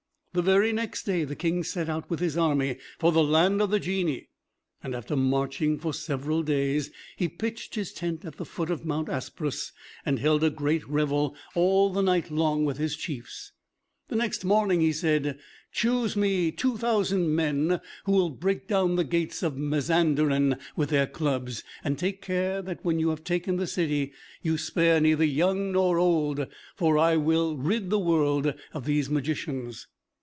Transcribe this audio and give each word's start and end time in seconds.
The 0.33 0.41
very 0.41 0.71
next 0.71 1.03
day 1.03 1.25
the 1.25 1.35
King 1.35 1.61
set 1.61 1.89
out 1.89 2.09
with 2.09 2.21
his 2.21 2.37
army 2.37 2.77
for 2.99 3.11
the 3.11 3.21
land 3.21 3.61
of 3.61 3.69
the 3.69 3.81
Genii, 3.81 4.29
and, 4.81 4.95
after 4.95 5.17
marching 5.17 5.77
for 5.77 5.93
several 5.93 6.41
days, 6.41 6.89
pitched 7.37 7.75
his 7.75 7.91
tent 7.91 8.23
at 8.23 8.37
the 8.37 8.45
foot 8.45 8.69
of 8.71 8.85
Mount 8.85 9.09
Asprus, 9.09 9.73
and 10.05 10.19
held 10.19 10.41
a 10.41 10.49
great 10.49 10.87
revel 10.87 11.35
all 11.53 11.89
the 11.91 12.01
night 12.01 12.31
long 12.31 12.63
with 12.63 12.77
his 12.77 12.95
chiefs. 12.95 13.51
The 14.07 14.15
next 14.15 14.45
morning 14.45 14.79
he 14.79 14.93
said, 14.93 15.37
"Choose 15.73 16.15
me 16.15 16.49
two 16.49 16.77
thousand 16.77 17.35
men 17.35 17.81
who 18.05 18.13
will 18.13 18.29
break 18.29 18.69
down 18.69 18.95
the 18.95 19.03
gates 19.03 19.43
of 19.43 19.57
Mazanderan 19.57 20.55
with 20.77 20.91
their 20.91 21.07
clubs. 21.07 21.61
And 21.83 21.99
take 21.99 22.21
care 22.21 22.61
that 22.61 22.85
when 22.85 22.99
you 22.99 23.09
have 23.09 23.25
taken 23.25 23.57
the 23.57 23.67
city 23.67 24.13
you 24.41 24.57
spare 24.57 25.01
neither 25.01 25.25
young 25.25 25.73
nor 25.73 25.97
old, 25.99 26.47
for 26.77 26.97
I 26.97 27.17
will 27.17 27.57
rid 27.57 27.89
the 27.89 27.99
world 27.99 28.53
of 28.73 28.85
these 28.85 29.09
magicians." 29.09 29.87